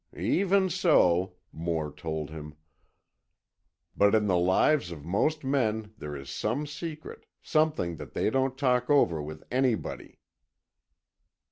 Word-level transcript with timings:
"Even 0.17 0.67
so," 0.71 1.35
Moore 1.51 1.91
told 1.93 2.31
him. 2.31 2.55
"But 3.95 4.15
in 4.15 4.25
the 4.25 4.35
lives 4.35 4.91
of 4.91 5.05
most 5.05 5.43
men 5.43 5.93
there 5.99 6.15
is 6.15 6.31
some 6.31 6.65
secret, 6.65 7.27
something 7.43 7.97
that 7.97 8.13
they 8.15 8.31
don't 8.31 8.57
talk 8.57 8.89
over 8.89 9.21
with 9.21 9.43
anybody." 9.51 10.17